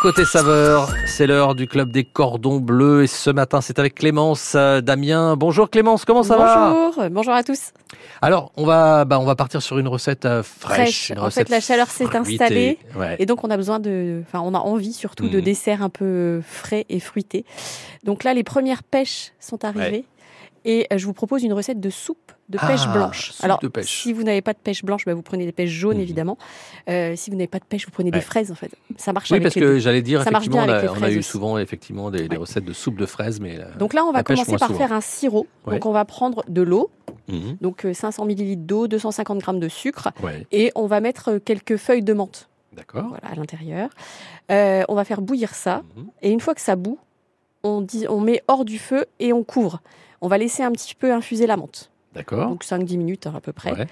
[0.00, 4.54] Côté saveur, c'est l'heure du club des cordons bleus et ce matin c'est avec Clémence
[4.56, 5.36] euh, Damien.
[5.36, 6.70] Bonjour Clémence, comment ça va?
[6.72, 7.72] Bonjour, bonjour à tous.
[8.22, 10.76] Alors on va, bah, on va partir sur une recette euh, fraîche.
[10.78, 11.10] Fraîche.
[11.10, 13.16] une En recette fait, la chaleur s'est installée Ouais.
[13.18, 15.44] et donc on a besoin de, enfin, on a envie surtout de Mhm.
[15.44, 17.44] desserts un peu frais et fruités.
[18.04, 20.06] Donc là, les premières pêches sont arrivées
[20.64, 23.30] et euh, je vous propose une recette de soupe de pêche Ah, blanche.
[23.32, 24.02] soupe Alors, de pêche.
[24.02, 26.02] si vous n'avez pas de pêche blanche, bah, vous prenez des pêches jaunes Mhm.
[26.02, 26.38] évidemment.
[26.88, 28.18] Euh, si vous n'avez pas de pêche, vous prenez Ouais.
[28.18, 28.70] des fraises en fait.
[28.96, 30.90] Ça marche Oui, avec parce les que j'allais dire, Ça marche bien on a, avec
[30.90, 31.28] les on a eu aussi.
[31.30, 34.56] souvent effectivement des, recettes de soupe de fraises, mais là- Donc là, on va commencer
[34.58, 34.78] par souvent.
[34.78, 35.46] faire un sirop.
[35.66, 35.74] Ouais.
[35.74, 36.90] Donc on va prendre de l'eau,
[37.28, 37.56] Mhm.
[37.60, 40.08] donc euh, 500 ml d'eau, 250 g de sucre
[40.50, 42.48] et on va mettre euh, quelques feuilles de menthe.
[42.72, 43.08] d'accord.
[43.08, 43.90] voilà, à l'intérieur.
[44.50, 45.82] Euh, on va faire bouillir ça.
[45.96, 46.06] Mhm.
[46.22, 46.98] Et une fois que ça bout,
[47.62, 49.80] on, dit, on met hors du feu et on couvre.
[50.20, 51.90] On va laisser un petit peu infuser la menthe.
[52.14, 52.48] D'accord.
[52.48, 53.72] Donc 5-10 minutes à peu près.
[53.72, 53.86] Ouais.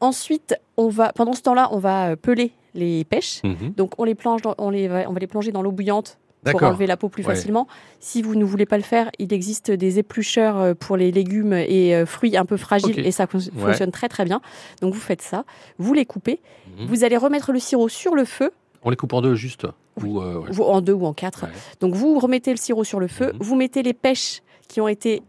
[0.00, 3.40] Ensuite, on va, pendant ce temps-là, on va euh, peler les pêches.
[3.44, 3.72] Mhm.
[3.76, 6.18] Donc on les plonge dans- on, les, va- on va les plonger dans l'eau bouillante
[6.50, 7.34] pour enlever la peau plus Ouais.
[7.34, 7.66] facilement.
[8.00, 11.54] Si vous ne voulez pas le faire, il existe des éplucheurs euh, pour les légumes
[11.54, 13.40] et euh, fruits un peu fragiles et ça Ouais.
[13.58, 14.42] fonctionne très très bien.
[14.82, 15.44] Donc vous faites ça,
[15.78, 16.40] vous les coupez,
[16.78, 16.86] Mhm.
[16.86, 18.50] vous allez remettre le sirop sur le feu
[18.82, 19.66] On les coupe en deux juste
[20.04, 20.60] ou, euh, ouais.
[20.60, 21.46] en deux ou en quatre.
[21.80, 23.38] Donc vous remettez le sirop sur le feu, Mhm.
[23.40, 25.22] vous mettez les pêches qui ont été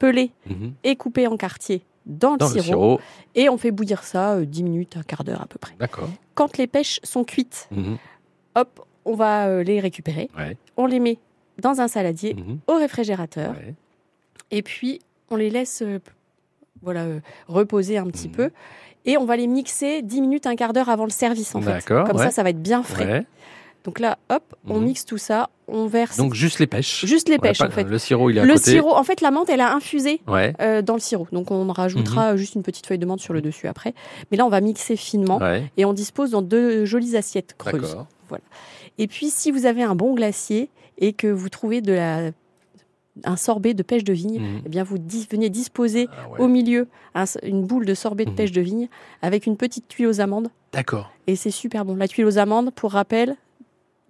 [0.00, 0.72] pelées Mhm.
[0.82, 3.00] et coupées en quartiers dans le, sirop, le sirop.
[3.36, 5.74] et on fait bouillir ça euh, 10 minutes, un quart d'heure à peu près.
[5.78, 6.08] D'accord.
[6.34, 7.98] Quand les pêches sont cuites, Mhm.
[8.56, 10.56] hop, on va euh, les récupérer, Ouais.
[10.76, 11.18] on les met
[11.60, 12.58] dans un saladier Mhm.
[12.66, 13.74] au réfrégérateur Ouais.
[14.50, 14.98] et puis
[15.30, 16.00] on les laisse euh,
[16.82, 18.50] voilà, euh, reposer un petit peu
[19.04, 21.84] et on va les mixer 10 minutes, un quart d'heure avant le service en fait.
[21.84, 22.24] Comme ouais.
[22.24, 23.26] ça, ça va être bien frais.
[23.84, 24.84] Donc là, hop, on Mhm.
[24.84, 27.06] mixe tout ça, on verse Donc juste les pêches.
[27.06, 27.84] juste les pêches pas- en fait.
[27.84, 28.72] Le sirop, il est à Le côté.
[28.72, 30.52] sirop, en fait, la menthe, elle a infusé Ouais.
[30.60, 31.26] euh, dans le sirop.
[31.32, 33.94] Donc, on rajoutera juste une petite feuille de menthe sur le dessus après.
[34.30, 35.42] Mais là, on va mixer finement Mhm.
[35.42, 35.72] Ouais.
[35.78, 37.80] et on dispose dans deux jolies assiettes creuses.
[37.80, 38.06] D'accord.
[38.98, 42.32] Et puis, si vous avez un bon glacier et que vous trouvez de la,
[43.24, 44.62] un sorbet de pêche de vigne, Mhm.
[44.66, 46.40] eh bien, vous dis- venez disposer Ah ouais.
[46.40, 48.36] au milieu un- une boule de sorbet de Mhm.
[48.36, 48.88] pêche de vigne
[49.22, 50.48] avec une petite tuile aux amandes.
[50.72, 51.10] D'accord.
[51.26, 51.96] Et c'est super bon.
[51.96, 53.36] La tuile aux amandes, pour rappel,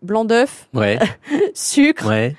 [0.03, 0.99] blanc d'œuf, Ouais.
[1.55, 2.37] sucre, Ouais.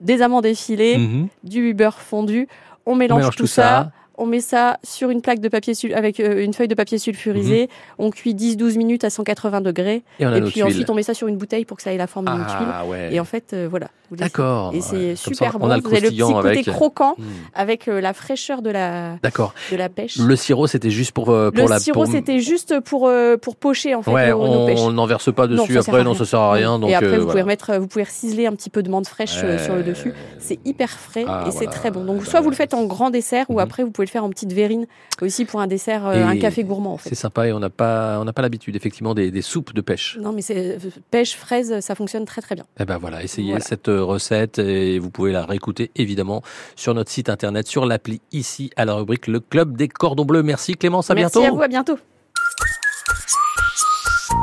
[0.00, 1.28] des amandes effilées, Mhm.
[1.44, 2.48] du beurre fondu.
[2.86, 6.20] On On mélange, mélange tout, ça, on met ça sur une plaque de papier avec
[6.20, 7.68] euh, une feuille de papier sulfurisé.
[7.98, 10.02] On cuit 10-12 minutes à 180 degrés.
[10.20, 11.96] Et on Et puis ensuite, on met ça sur une bouteille pour que ça ait
[11.96, 12.68] la forme d'une tuile.
[12.72, 13.08] Ah ouais.
[13.14, 13.88] Et en fait, euh, voilà.
[14.10, 14.72] D'accord.
[14.74, 15.16] Et c'est ouais.
[15.16, 15.66] Super ça, bon.
[15.66, 16.66] On a le vous avez le petit côté avec.
[16.70, 17.26] croquant Mhm.
[17.54, 19.52] avec euh, la fraîcheur de la, D'accord.
[19.70, 20.16] de la pêche.
[20.16, 21.78] Le sirop, c'était juste pour euh, pour Le la.
[21.78, 23.10] sirop, pour- c'était juste pour,
[23.42, 24.78] pour pocher en fait Ouais, nos, nos pêches.
[24.80, 25.76] on n'en verse pas dessus.
[25.78, 26.78] après, non, ça sert à rien.
[26.78, 29.36] Donc, et après, vous, pouvez remettre, vous pouvez ciseler un petit peu de menthe fraîche
[29.62, 30.12] sur le dessus.
[30.38, 32.02] C'est hyper frais Ah, et c'est très bon.
[32.04, 33.58] Donc, Bah, soit vous le faites en grand dessert ou Mhm.
[33.60, 34.86] après, vous pouvez le faire en petite verrine
[35.22, 37.08] aussi pour un dessert, euh, Et un café gourmand en fait.
[37.10, 39.80] C'est sympa et on n'a pas on n'a pas l'habitude effectivement des, des soupes de
[39.80, 40.18] pêche.
[40.20, 40.78] Non, mais c'est
[41.10, 42.64] pêche, fraise, ça fonctionne très très bien.
[42.80, 43.64] Eh ben voilà, essayez Voilà.
[43.64, 46.42] cette euh, recette et vous pouvez la réécouter évidemment
[46.76, 50.42] sur notre site internet, sur l'appli ici à la rubrique Le Club des Cordons Bleus.
[50.42, 51.52] Merci Clémence, à Merci bientôt.
[51.54, 51.98] à vous, à bientôt.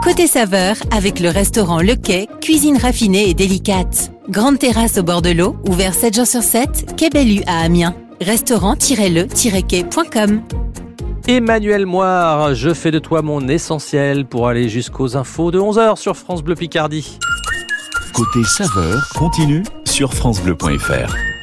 [0.03, 4.11] Côté saveur, avec le restaurant Le Quai, cuisine raffinée et délicate.
[4.29, 7.95] Grande terrasse au bord de l'eau, ouvert 7 jours sur 7, Quai Bellu à Amiens.
[8.21, 10.41] Restaurant-le-quai.com
[11.27, 16.15] Emmanuel Moire, je fais de toi mon essentiel pour aller jusqu'aux infos de 11h sur
[16.15, 17.19] France Bleu Picardie.
[18.13, 21.34] Côté saveur continue sur francebleu.fr.